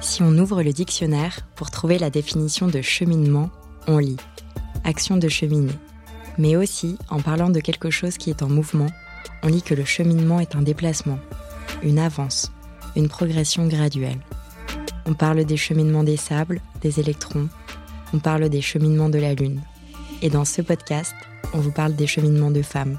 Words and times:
Si 0.00 0.22
on 0.22 0.38
ouvre 0.38 0.62
le 0.62 0.72
dictionnaire 0.72 1.40
pour 1.54 1.70
trouver 1.70 1.98
la 1.98 2.08
définition 2.08 2.68
de 2.68 2.80
cheminement, 2.80 3.50
on 3.86 3.98
lit 3.98 4.16
action 4.84 5.18
de 5.18 5.28
cheminer. 5.28 5.74
Mais 6.38 6.56
aussi, 6.56 6.96
en 7.10 7.20
parlant 7.20 7.50
de 7.50 7.60
quelque 7.60 7.90
chose 7.90 8.16
qui 8.16 8.30
est 8.30 8.42
en 8.42 8.48
mouvement, 8.48 8.86
on 9.42 9.48
lit 9.48 9.60
que 9.60 9.74
le 9.74 9.84
cheminement 9.84 10.40
est 10.40 10.56
un 10.56 10.62
déplacement, 10.62 11.18
une 11.82 11.98
avance, 11.98 12.50
une 12.96 13.08
progression 13.08 13.66
graduelle. 13.66 14.20
On 15.04 15.12
parle 15.12 15.44
des 15.44 15.58
cheminements 15.58 16.04
des 16.04 16.16
sables, 16.16 16.62
des 16.80 16.98
électrons, 16.98 17.48
on 18.14 18.20
parle 18.20 18.48
des 18.48 18.62
cheminements 18.62 19.10
de 19.10 19.18
la 19.18 19.34
Lune. 19.34 19.60
Et 20.22 20.30
dans 20.30 20.46
ce 20.46 20.62
podcast, 20.62 21.14
on 21.52 21.58
vous 21.58 21.72
parle 21.72 21.94
des 21.94 22.06
cheminements 22.06 22.50
de 22.50 22.62
femmes, 22.62 22.98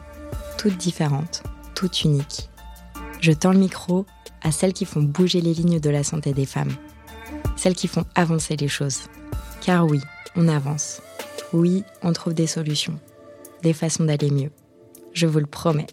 toutes 0.60 0.76
différentes, 0.76 1.42
toutes 1.74 2.04
uniques. 2.04 2.50
Je 3.22 3.32
tends 3.32 3.54
le 3.54 3.60
micro 3.60 4.06
à 4.42 4.52
celles 4.52 4.74
qui 4.74 4.84
font 4.84 5.02
bouger 5.02 5.40
les 5.40 5.54
lignes 5.54 5.80
de 5.80 5.90
la 5.90 6.04
santé 6.04 6.34
des 6.34 6.46
femmes, 6.46 6.74
celles 7.56 7.76
qui 7.76 7.88
font 7.88 8.04
avancer 8.14 8.58
les 8.58 8.68
choses. 8.68 9.04
Car 9.62 9.86
oui, 9.86 10.02
on 10.36 10.50
avance. 10.50 11.02
Oui, 11.54 11.86
on 12.04 12.12
trouve 12.12 12.34
des 12.34 12.46
solutions, 12.46 13.00
des 13.64 13.72
façons 13.72 14.04
d'aller 14.04 14.32
mieux. 14.32 14.52
Je 15.14 15.28
vous 15.28 15.40
le 15.40 15.46
promets. 15.46 15.88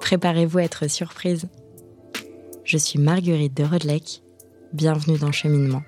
Préparez-vous 0.00 0.58
à 0.58 0.64
être 0.64 0.86
surprise. 0.90 1.48
Je 2.62 2.76
suis 2.76 2.98
Marguerite 2.98 3.56
de 3.56 3.64
Rodelec. 3.64 4.20
Bienvenue 4.74 5.16
dans 5.16 5.32
Cheminement. 5.32 5.82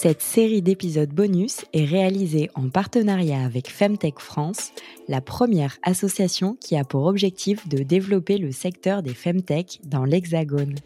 Cette 0.00 0.22
série 0.22 0.62
d'épisodes 0.62 1.12
bonus 1.12 1.64
est 1.72 1.84
réalisée 1.84 2.50
en 2.54 2.68
partenariat 2.68 3.44
avec 3.44 3.68
Femtech 3.68 4.20
France, 4.20 4.70
la 5.08 5.20
première 5.20 5.76
association 5.82 6.56
qui 6.60 6.76
a 6.76 6.84
pour 6.84 7.06
objectif 7.06 7.66
de 7.66 7.82
développer 7.82 8.38
le 8.38 8.52
secteur 8.52 9.02
des 9.02 9.12
Femtech 9.12 9.80
dans 9.82 10.04
l'Hexagone. 10.04 10.76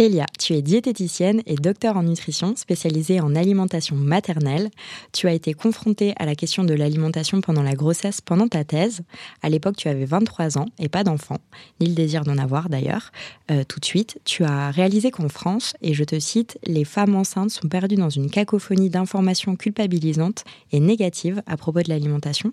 Clélia, 0.00 0.24
tu 0.38 0.54
es 0.54 0.62
diététicienne 0.62 1.42
et 1.44 1.56
docteur 1.56 1.98
en 1.98 2.04
nutrition 2.04 2.56
spécialisée 2.56 3.20
en 3.20 3.36
alimentation 3.36 3.96
maternelle. 3.96 4.70
Tu 5.12 5.28
as 5.28 5.34
été 5.34 5.52
confrontée 5.52 6.14
à 6.16 6.24
la 6.24 6.34
question 6.34 6.64
de 6.64 6.72
l'alimentation 6.72 7.42
pendant 7.42 7.62
la 7.62 7.74
grossesse 7.74 8.22
pendant 8.22 8.48
ta 8.48 8.64
thèse. 8.64 9.02
À 9.42 9.50
l'époque, 9.50 9.76
tu 9.76 9.88
avais 9.88 10.06
23 10.06 10.56
ans 10.56 10.64
et 10.78 10.88
pas 10.88 11.04
d'enfant, 11.04 11.36
ni 11.82 11.88
le 11.88 11.92
désir 11.92 12.24
d'en 12.24 12.38
avoir 12.38 12.70
d'ailleurs. 12.70 13.12
Euh, 13.50 13.62
tout 13.62 13.78
de 13.78 13.84
suite, 13.84 14.18
tu 14.24 14.42
as 14.42 14.70
réalisé 14.70 15.10
qu'en 15.10 15.28
France, 15.28 15.74
et 15.82 15.92
je 15.92 16.04
te 16.04 16.18
cite, 16.18 16.58
les 16.64 16.86
femmes 16.86 17.14
enceintes 17.14 17.50
sont 17.50 17.68
perdues 17.68 17.96
dans 17.96 18.08
une 18.08 18.30
cacophonie 18.30 18.88
d'informations 18.88 19.54
culpabilisantes 19.54 20.44
et 20.72 20.80
négatives 20.80 21.42
à 21.46 21.58
propos 21.58 21.82
de 21.82 21.90
l'alimentation. 21.90 22.50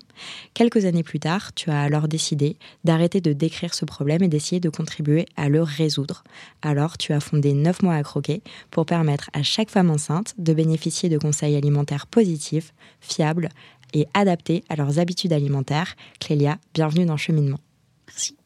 Quelques 0.52 0.84
années 0.84 1.02
plus 1.02 1.18
tard, 1.18 1.54
tu 1.54 1.70
as 1.70 1.80
alors 1.80 2.08
décidé 2.08 2.58
d'arrêter 2.84 3.22
de 3.22 3.32
décrire 3.32 3.72
ce 3.72 3.86
problème 3.86 4.22
et 4.22 4.28
d'essayer 4.28 4.60
de 4.60 4.68
contribuer 4.68 5.24
à 5.38 5.48
le 5.48 5.62
résoudre. 5.62 6.24
Alors, 6.60 6.98
tu 6.98 7.14
as 7.14 7.20
fondé 7.20 7.37
9 7.40 7.82
mois 7.82 7.94
à 7.94 8.02
croquer 8.02 8.42
pour 8.70 8.86
permettre 8.86 9.30
à 9.32 9.42
chaque 9.42 9.70
femme 9.70 9.90
enceinte 9.90 10.34
de 10.38 10.52
bénéficier 10.52 11.08
de 11.08 11.18
conseils 11.18 11.56
alimentaires 11.56 12.06
positifs, 12.06 12.74
fiables 13.00 13.48
et 13.94 14.06
adaptés 14.14 14.64
à 14.68 14.76
leurs 14.76 14.98
habitudes 14.98 15.32
alimentaires. 15.32 15.94
Clélia, 16.20 16.58
bienvenue 16.74 17.06
dans 17.06 17.16
Cheminement. 17.16 17.60
Merci. 18.08 18.36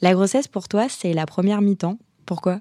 La 0.00 0.12
grossesse 0.12 0.48
pour 0.48 0.68
toi, 0.68 0.88
c'est 0.88 1.12
la 1.12 1.26
première 1.26 1.60
mi-temps. 1.60 1.98
Pourquoi? 2.26 2.60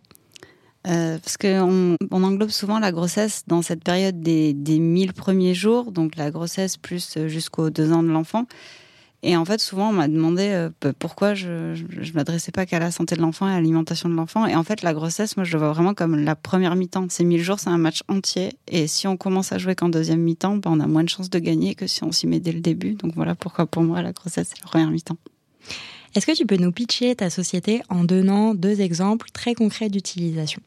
Euh, 0.88 1.18
parce 1.20 1.38
qu'on 1.38 1.98
on 2.12 2.24
englobe 2.24 2.50
souvent 2.50 2.80
la 2.80 2.92
grossesse 2.92 3.44
dans 3.48 3.62
cette 3.62 3.84
période 3.84 4.22
des, 4.22 4.54
des 4.54 4.80
1000 4.80 5.14
premiers 5.14 5.54
jours, 5.54 5.92
donc 5.92 6.16
la 6.16 6.32
grossesse 6.32 6.78
plus 6.78 7.18
jusqu'aux 7.28 7.70
deux 7.70 7.92
ans 7.92 8.04
de 8.04 8.10
l'enfant. 8.10 8.46
Et 9.24 9.36
en 9.36 9.46
fait, 9.46 9.60
souvent, 9.60 9.90
on 9.90 9.94
m'a 9.94 10.08
demandé 10.08 10.48
euh, 10.50 10.70
pourquoi 11.00 11.34
je 11.34 11.48
ne 11.48 12.14
m'adressais 12.14 12.52
pas 12.52 12.68
qu'à 12.68 12.78
la 12.78 12.92
santé 12.92 13.16
de 13.16 13.22
l'enfant 13.22 13.48
et 13.48 13.52
à 13.52 13.56
l'alimentation 13.56 14.10
de 14.10 14.14
l'enfant. 14.14 14.46
Et 14.46 14.56
en 14.56 14.64
fait, 14.64 14.84
la 14.84 14.94
grossesse, 14.94 15.38
moi, 15.38 15.44
je 15.44 15.54
le 15.54 15.60
vois 15.60 15.74
vraiment 15.74 15.96
comme 15.96 16.16
la 16.24 16.36
première 16.36 16.76
mi-temps. 16.76 17.08
Ces 17.10 17.24
1000 17.24 17.42
jours, 17.42 17.60
c'est 17.60 17.70
un 17.70 17.80
match 17.80 18.04
entier. 18.08 18.54
Et 18.68 18.86
si 18.86 19.08
on 19.08 19.18
commence 19.18 19.52
à 19.52 19.58
jouer 19.58 19.74
qu'en 19.74 19.90
deuxième 19.90 20.22
mi-temps, 20.22 20.58
ben, 20.58 20.72
on 20.72 20.80
a 20.80 20.88
moins 20.88 21.04
de 21.04 21.10
chances 21.10 21.32
de 21.32 21.40
gagner 21.40 21.74
que 21.74 21.88
si 21.88 22.04
on 22.04 22.12
s'y 22.12 22.28
met 22.28 22.40
dès 22.40 22.52
le 22.52 22.62
début. 22.62 22.94
Donc 22.94 23.14
voilà 23.16 23.34
pourquoi, 23.34 23.66
pour 23.66 23.82
moi, 23.82 24.04
la 24.04 24.14
grossesse, 24.14 24.50
c'est 24.50 24.62
la 24.62 24.68
première 24.68 24.92
mi-temps. 24.92 25.18
Est-ce 26.16 26.26
que 26.26 26.36
tu 26.36 26.46
peux 26.46 26.58
nous 26.58 26.72
pitcher 26.72 27.16
ta 27.16 27.30
société 27.30 27.82
en 27.90 28.04
donnant 28.04 28.54
deux 28.54 28.82
exemples 28.82 29.30
très 29.32 29.56
concrets 29.56 29.90
d'utilisation? 29.90 30.62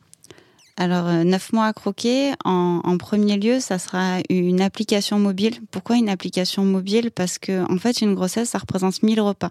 Alors, 0.80 1.08
euh, 1.08 1.24
neuf 1.24 1.52
mois 1.52 1.66
à 1.66 1.74
croquer. 1.74 2.32
En, 2.42 2.96
premier 2.96 3.36
lieu, 3.36 3.60
ça 3.60 3.78
sera 3.78 4.20
une 4.30 4.62
application 4.62 5.18
mobile. 5.18 5.60
Pourquoi 5.70 5.96
une 5.96 6.08
application 6.08 6.64
mobile? 6.64 7.10
Parce 7.10 7.38
que, 7.38 7.70
en 7.70 7.76
fait, 7.76 8.00
une 8.00 8.14
grossesse, 8.14 8.48
ça 8.48 8.58
représente 8.58 9.02
1000 9.02 9.20
repas. 9.20 9.50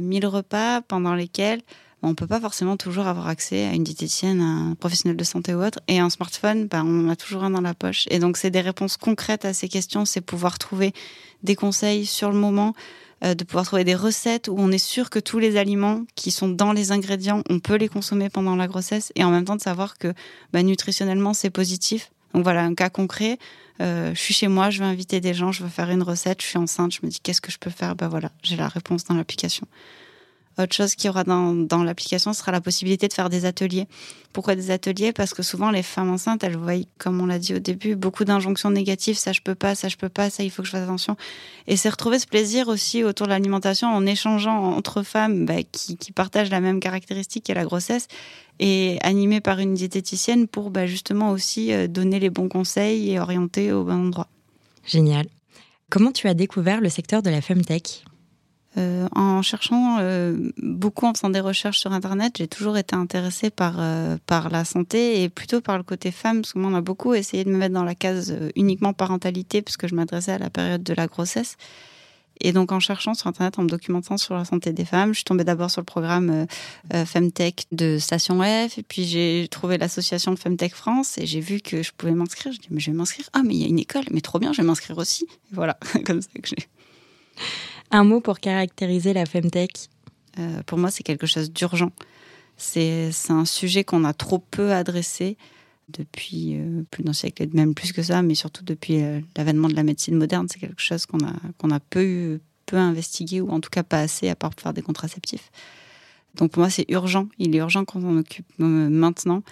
1000 0.00 0.26
repas 0.26 0.80
pendant 0.80 1.14
lesquels 1.14 1.60
on 2.02 2.14
peut 2.14 2.26
pas 2.26 2.40
forcément 2.40 2.76
toujours 2.76 3.06
avoir 3.06 3.26
accès 3.26 3.64
à 3.64 3.72
une 3.72 3.84
diététicienne, 3.84 4.40
à 4.40 4.44
un 4.44 4.74
professionnel 4.74 5.16
de 5.16 5.24
santé 5.24 5.54
ou 5.54 5.62
autre. 5.62 5.80
Et 5.88 5.98
un 5.98 6.10
smartphone, 6.10 6.66
bah, 6.66 6.82
on 6.84 7.08
a 7.08 7.16
toujours 7.16 7.42
un 7.44 7.50
dans 7.50 7.60
la 7.60 7.74
poche. 7.74 8.06
Et 8.10 8.18
donc, 8.18 8.36
c'est 8.36 8.50
des 8.50 8.60
réponses 8.60 8.96
concrètes 8.96 9.44
à 9.44 9.52
ces 9.52 9.68
questions. 9.68 10.04
C'est 10.04 10.20
pouvoir 10.20 10.58
trouver 10.58 10.92
des 11.42 11.56
conseils 11.56 12.06
sur 12.06 12.30
le 12.30 12.38
moment, 12.38 12.74
euh, 13.24 13.34
de 13.34 13.42
pouvoir 13.42 13.64
trouver 13.64 13.82
des 13.82 13.96
recettes 13.96 14.48
où 14.48 14.54
on 14.58 14.70
est 14.70 14.78
sûr 14.78 15.10
que 15.10 15.18
tous 15.18 15.40
les 15.40 15.56
aliments 15.56 16.04
qui 16.14 16.30
sont 16.30 16.48
dans 16.48 16.72
les 16.72 16.92
ingrédients, 16.92 17.42
on 17.50 17.58
peut 17.58 17.76
les 17.76 17.88
consommer 17.88 18.28
pendant 18.28 18.54
la 18.54 18.68
grossesse 18.68 19.12
et 19.16 19.24
en 19.24 19.30
même 19.30 19.44
temps 19.44 19.56
de 19.56 19.60
savoir 19.60 19.98
que 19.98 20.14
bah, 20.52 20.62
nutritionnellement 20.62 21.34
c'est 21.34 21.50
positif. 21.50 22.12
Donc 22.32 22.44
voilà, 22.44 22.62
un 22.62 22.74
cas 22.74 22.90
concret. 22.90 23.38
Euh, 23.80 24.14
je 24.14 24.20
suis 24.20 24.34
chez 24.34 24.48
moi, 24.48 24.70
je 24.70 24.80
vais 24.80 24.84
inviter 24.84 25.20
des 25.20 25.34
gens, 25.34 25.50
je 25.50 25.62
veux 25.62 25.68
faire 25.68 25.90
une 25.90 26.02
recette, 26.02 26.42
je 26.42 26.46
suis 26.46 26.58
enceinte, 26.58 26.92
je 26.92 27.00
me 27.02 27.10
dis 27.10 27.18
qu'est-ce 27.20 27.40
que 27.40 27.50
je 27.50 27.58
peux 27.58 27.70
faire? 27.70 27.96
Ben 27.96 28.08
voilà, 28.08 28.30
j'ai 28.42 28.56
la 28.56 28.68
réponse 28.68 29.04
dans 29.04 29.14
l'application. 29.14 29.66
Autre 30.58 30.74
chose 30.74 30.94
qu'il 30.96 31.06
y 31.06 31.10
aura 31.10 31.24
dans, 31.24 31.54
dans 31.54 31.84
l'application 31.84 32.32
sera 32.32 32.50
la 32.50 32.60
possibilité 32.60 33.06
de 33.06 33.12
faire 33.12 33.28
des 33.28 33.44
ateliers. 33.44 33.86
Pourquoi 34.32 34.56
des 34.56 34.70
ateliers? 34.70 35.12
Parce 35.12 35.32
que 35.32 35.42
souvent 35.42 35.70
les 35.70 35.82
femmes 35.82 36.10
enceintes, 36.10 36.42
elles 36.44 36.56
voient, 36.56 36.84
comme 36.98 37.20
on 37.20 37.26
l'a 37.26 37.38
dit 37.38 37.54
au 37.54 37.58
début, 37.58 37.94
beaucoup 37.94 38.24
d'injonctions 38.24 38.70
négatives. 38.70 39.16
Ça 39.16 39.32
je 39.32 39.40
peux 39.40 39.54
pas, 39.54 39.74
ça 39.74 39.88
je 39.88 39.96
peux 39.96 40.08
pas, 40.08 40.30
ça 40.30 40.42
il 40.42 40.50
faut 40.50 40.62
que 40.62 40.66
je 40.66 40.72
fasse 40.72 40.82
attention. 40.82 41.16
Et 41.66 41.76
c'est 41.76 41.88
retrouver 41.88 42.18
ce 42.18 42.26
plaisir 42.26 42.68
aussi 42.68 43.04
autour 43.04 43.26
de 43.26 43.32
l'alimentation 43.32 43.88
en 43.88 44.04
échangeant 44.04 44.72
entre 44.74 45.02
femmes 45.02 45.46
bah, 45.46 45.62
qui, 45.70 45.96
partagent 46.12 46.50
la 46.50 46.60
même 46.60 46.80
caractéristique 46.80 47.44
qu'est 47.44 47.54
la 47.54 47.64
grossesse 47.64 48.08
et 48.58 48.98
animées 49.02 49.40
par 49.40 49.60
une 49.60 49.74
diététicienne 49.74 50.48
pour 50.48 50.70
bah, 50.70 50.86
justement 50.86 51.30
aussi 51.30 51.72
euh, 51.72 51.86
donner 51.86 52.18
les 52.18 52.30
bons 52.30 52.48
conseils 52.48 53.12
et 53.12 53.20
orienter 53.20 53.72
au 53.72 53.84
bon 53.84 54.06
endroit. 54.06 54.26
Génial. 54.84 55.26
Comment 55.90 56.12
tu 56.12 56.28
as 56.28 56.34
découvert 56.34 56.80
le 56.80 56.88
secteur 56.88 57.22
de 57.22 57.30
la 57.30 57.40
femtech 57.40 58.04
euh, 58.78 59.08
en 59.12 59.42
cherchant 59.42 59.96
euh, 60.00 60.52
beaucoup, 60.58 61.06
en 61.06 61.14
faisant 61.14 61.30
des 61.30 61.40
recherches 61.40 61.78
sur 61.78 61.92
Internet, 61.92 62.34
j'ai 62.38 62.46
toujours 62.46 62.76
été 62.76 62.94
intéressée 62.94 63.50
par, 63.50 63.76
euh, 63.78 64.18
par 64.26 64.50
la 64.50 64.64
santé 64.64 65.22
et 65.22 65.28
plutôt 65.28 65.60
par 65.60 65.78
le 65.78 65.82
côté 65.82 66.12
femme, 66.12 66.42
parce 66.42 66.52
que 66.52 66.58
moi, 66.60 66.70
on 66.70 66.74
a 66.74 66.80
beaucoup 66.80 67.14
essayé 67.14 67.44
de 67.44 67.50
me 67.50 67.56
mettre 67.56 67.74
dans 67.74 67.84
la 67.84 67.96
case 67.96 68.36
uniquement 68.54 68.92
parentalité, 68.92 69.62
puisque 69.62 69.88
je 69.88 69.94
m'adressais 69.94 70.32
à 70.32 70.38
la 70.38 70.50
période 70.50 70.82
de 70.82 70.94
la 70.94 71.08
grossesse. 71.08 71.56
Et 72.40 72.52
donc, 72.52 72.70
en 72.70 72.78
cherchant 72.78 73.14
sur 73.14 73.26
Internet, 73.26 73.58
en 73.58 73.64
me 73.64 73.68
documentant 73.68 74.16
sur 74.16 74.36
la 74.36 74.44
santé 74.44 74.72
des 74.72 74.84
femmes, 74.84 75.10
je 75.10 75.16
suis 75.16 75.24
tombée 75.24 75.42
d'abord 75.42 75.72
sur 75.72 75.80
le 75.80 75.86
programme 75.86 76.46
Femtech 77.04 77.64
de 77.72 77.98
Station 77.98 78.40
F, 78.40 78.78
et 78.78 78.84
puis 78.84 79.04
j'ai 79.06 79.48
trouvé 79.50 79.76
l'association 79.76 80.36
Femtech 80.36 80.72
France, 80.72 81.18
et 81.18 81.26
j'ai 81.26 81.40
vu 81.40 81.60
que 81.60 81.82
je 81.82 81.90
pouvais 81.96 82.12
m'inscrire. 82.12 82.52
Je 82.52 82.60
dis, 82.60 82.68
mais 82.70 82.78
je 82.78 82.92
vais 82.92 82.96
m'inscrire. 82.96 83.28
Ah, 83.32 83.42
mais 83.44 83.54
il 83.54 83.60
y 83.60 83.64
a 83.64 83.68
une 83.68 83.80
école, 83.80 84.04
mais 84.12 84.20
trop 84.20 84.38
bien, 84.38 84.52
je 84.52 84.62
vais 84.62 84.66
m'inscrire 84.68 84.98
aussi. 84.98 85.24
Et 85.24 85.54
voilà, 85.54 85.76
comme 86.06 86.22
ça 86.22 86.28
que 86.40 86.48
j'ai. 86.48 86.68
Un 87.90 88.04
mot 88.04 88.20
pour 88.20 88.40
caractériser 88.40 89.12
la 89.12 89.24
Femtech 89.24 89.88
euh, 90.38 90.62
Pour 90.66 90.78
moi, 90.78 90.90
c'est 90.90 91.02
quelque 91.02 91.26
chose 91.26 91.50
d'urgent. 91.50 91.92
C'est 92.56 93.10
un 93.28 93.44
sujet 93.44 93.84
qu'on 93.84 94.04
a 94.04 94.12
trop 94.12 94.38
peu 94.38 94.72
adressé 94.72 95.36
depuis 95.88 96.56
euh, 96.56 96.82
plus 96.90 97.02
d'un 97.02 97.12
siècle, 97.12 97.44
et 97.44 97.48
même 97.52 97.74
plus 97.74 97.92
que 97.92 98.02
ça, 98.02 98.20
mais 98.20 98.34
surtout 98.34 98.64
depuis 98.64 99.02
euh, 99.02 99.20
l'avènement 99.36 99.68
de 99.68 99.74
la 99.74 99.84
médecine 99.84 100.16
moderne. 100.16 100.46
C'est 100.50 100.58
quelque 100.58 100.82
chose 100.82 101.06
qu'on 101.06 101.20
a, 101.20 101.74
a 101.74 101.80
peu, 101.80 102.40
peu 102.66 102.76
investigué, 102.76 103.40
ou 103.40 103.50
en 103.50 103.60
tout 103.60 103.70
cas 103.70 103.82
pas 103.82 104.00
assez, 104.00 104.28
à 104.28 104.34
part 104.34 104.52
faire 104.58 104.74
des 104.74 104.82
contraceptifs. 104.82 105.50
Donc 106.34 106.52
pour 106.52 106.60
moi, 106.60 106.70
c'est 106.70 106.84
urgent. 106.90 107.28
Il 107.38 107.54
est 107.54 107.58
urgent 107.58 107.84
qu'on 107.84 108.02
s'en 108.02 108.18
occupe 108.18 108.46
maintenant. 108.58 109.42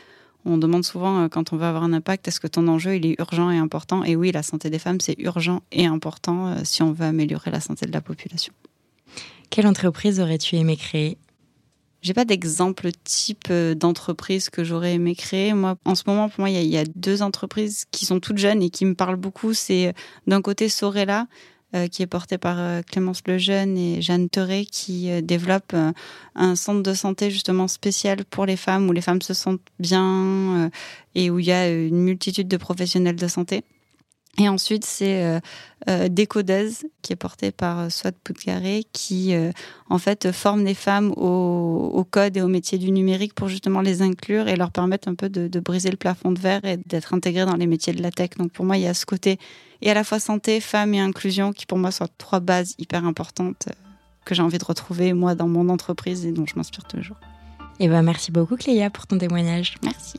On 0.48 0.58
demande 0.58 0.84
souvent 0.84 1.24
euh, 1.24 1.28
quand 1.28 1.52
on 1.52 1.56
veut 1.56 1.66
avoir 1.66 1.82
un 1.82 1.92
impact, 1.92 2.28
est-ce 2.28 2.38
que 2.38 2.46
ton 2.46 2.68
enjeu 2.68 2.94
il 2.94 3.04
est 3.04 3.16
urgent 3.18 3.50
et 3.50 3.58
important? 3.58 4.04
Et 4.04 4.14
oui, 4.14 4.30
la 4.30 4.44
santé 4.44 4.70
des 4.70 4.78
femmes, 4.78 5.00
c'est 5.00 5.16
urgent 5.18 5.62
et 5.72 5.86
important 5.86 6.46
euh, 6.46 6.60
si 6.62 6.84
on 6.84 6.92
veut 6.92 7.04
améliorer 7.04 7.50
la 7.50 7.60
santé 7.60 7.84
de 7.84 7.92
la 7.92 8.00
population. 8.00 8.52
Quelle 9.50 9.66
entreprise 9.66 10.20
aurais-tu 10.20 10.54
aimé 10.54 10.76
créer? 10.76 11.18
J'ai 12.00 12.14
pas 12.14 12.24
d'exemple 12.24 12.90
type 13.02 13.48
euh, 13.50 13.74
d'entreprise 13.74 14.48
que 14.48 14.62
j'aurais 14.62 14.94
aimé 14.94 15.16
créer. 15.16 15.52
Moi, 15.52 15.74
en 15.84 15.96
ce 15.96 16.04
moment, 16.06 16.28
pour 16.28 16.40
moi, 16.40 16.50
il 16.50 16.62
y, 16.62 16.68
y, 16.68 16.78
a 16.78 16.84
deux 16.94 17.22
entreprises 17.22 17.84
qui 17.90 18.06
sont 18.06 18.20
toutes 18.20 18.38
jeunes 18.38 18.62
et 18.62 18.70
qui 18.70 18.84
me 18.84 18.94
parlent 18.94 19.16
beaucoup. 19.16 19.52
C'est 19.52 19.94
d'un 20.28 20.42
côté 20.42 20.68
Sorella, 20.68 21.26
qui 21.90 22.02
est 22.02 22.06
porté 22.06 22.38
par 22.38 22.58
euh, 22.58 22.82
Clémence 22.82 23.22
Lejeune 23.26 23.76
et 23.76 24.00
Jeanne 24.00 24.28
Teré, 24.28 24.66
qui 24.66 25.10
euh, 25.10 25.20
développe 25.20 25.74
un 26.34 26.56
centre 26.56 26.82
de 26.82 26.94
santé 26.94 27.30
justement 27.30 27.68
spécial 27.68 28.24
pour 28.24 28.46
les 28.46 28.56
femmes, 28.56 28.88
où 28.88 28.92
les 28.92 29.00
femmes 29.00 29.22
se 29.22 29.34
sentent 29.34 29.60
bien 29.78 30.70
et 31.14 31.30
où 31.30 31.38
il 31.38 31.46
y 31.46 31.52
a 31.52 31.68
une 31.68 31.98
multitude 31.98 32.48
de 32.48 32.56
professionnels 32.56 33.16
de 33.16 33.28
santé. 33.28 33.64
Et 34.38 34.48
ensuite, 34.48 34.84
c'est 34.84 35.24
euh, 35.24 35.40
euh 35.88 36.08
Décodez, 36.08 36.70
qui 37.00 37.12
est 37.12 37.16
porté 37.16 37.52
par 37.52 37.80
euh, 37.80 37.88
Swat 37.88 38.12
Poudcaré, 38.22 38.84
qui 38.92 39.34
euh, 39.34 39.50
en 39.88 39.98
fait 39.98 40.30
forme 40.30 40.64
les 40.64 40.74
femmes 40.74 41.12
au, 41.16 41.90
au, 41.94 42.04
code 42.04 42.36
et 42.36 42.42
au 42.42 42.48
métier 42.48 42.76
du 42.76 42.90
numérique 42.90 43.34
pour 43.34 43.48
justement 43.48 43.80
les 43.80 44.02
inclure 44.02 44.48
et 44.48 44.56
leur 44.56 44.72
permettre 44.72 45.08
un 45.08 45.14
peu 45.14 45.30
de, 45.30 45.48
de 45.48 45.60
briser 45.60 45.90
le 45.90 45.96
plafond 45.96 46.32
de 46.32 46.38
verre 46.38 46.64
et 46.64 46.76
d'être 46.76 47.14
intégrées 47.14 47.46
dans 47.46 47.56
les 47.56 47.66
métiers 47.66 47.94
de 47.94 48.02
la 48.02 48.10
tech. 48.10 48.30
Donc 48.38 48.52
pour 48.52 48.66
moi, 48.66 48.76
il 48.76 48.82
y 48.82 48.86
a 48.86 48.94
ce 48.94 49.06
côté 49.06 49.38
et 49.82 49.90
à 49.90 49.94
la 49.94 50.04
fois 50.04 50.18
santé, 50.18 50.60
femme 50.60 50.94
et 50.94 51.00
inclusion 51.00 51.52
qui 51.52 51.66
pour 51.66 51.78
moi 51.78 51.90
sont 51.90 52.08
trois 52.18 52.40
bases 52.40 52.74
hyper 52.78 53.04
importantes 53.06 53.68
que 54.24 54.34
j'ai 54.34 54.42
envie 54.42 54.58
de 54.58 54.64
retrouver 54.64 55.12
moi 55.12 55.34
dans 55.34 55.48
mon 55.48 55.68
entreprise 55.68 56.26
et 56.26 56.32
dont 56.32 56.46
je 56.46 56.56
m'inspire 56.56 56.84
toujours. 56.84 57.16
Et 57.78 57.84
eh 57.84 57.88
ben 57.88 58.02
merci 58.02 58.32
beaucoup 58.32 58.56
Cléa 58.56 58.90
pour 58.90 59.06
ton 59.06 59.18
témoignage. 59.18 59.76
Merci. 59.82 60.18